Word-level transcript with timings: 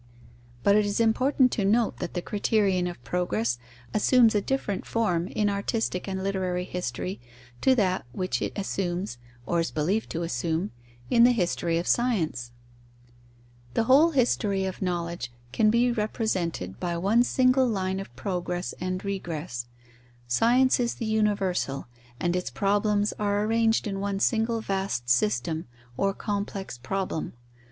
But 0.63 0.75
it 0.75 0.83
is 0.83 0.99
important 0.99 1.51
to 1.51 1.63
note 1.63 1.99
that 1.99 2.15
the 2.15 2.23
criterion 2.23 2.87
of 2.87 3.03
progress 3.03 3.59
assumes 3.93 4.33
a 4.33 4.41
different 4.41 4.83
form 4.83 5.27
in 5.27 5.47
artistic 5.47 6.07
and 6.07 6.23
literary 6.23 6.63
history 6.63 7.21
to 7.61 7.75
that 7.75 8.07
which 8.11 8.41
it 8.41 8.51
assumes 8.57 9.19
(or 9.45 9.59
is 9.59 9.69
believed 9.69 10.09
to 10.09 10.23
assume) 10.23 10.71
in 11.11 11.23
the 11.23 11.31
history 11.33 11.77
of 11.77 11.85
science. 11.85 12.51
The 13.75 13.83
whole 13.83 14.09
history 14.09 14.65
of 14.65 14.81
knowledge 14.81 15.31
can 15.51 15.69
be 15.69 15.91
represented 15.91 16.79
by 16.79 16.97
one 16.97 17.21
single 17.21 17.67
line 17.67 17.99
of 17.99 18.11
progress 18.15 18.73
and 18.81 19.05
regress. 19.05 19.67
Science 20.27 20.79
is 20.79 20.95
the 20.95 21.05
universal, 21.05 21.85
and 22.19 22.35
its 22.35 22.49
problems 22.49 23.13
are 23.19 23.43
arranged 23.43 23.85
in 23.85 23.99
one 23.99 24.19
single 24.19 24.61
vast 24.61 25.11
system, 25.11 25.67
or 25.95 26.11
complex 26.11 26.79
problem. 26.79 27.33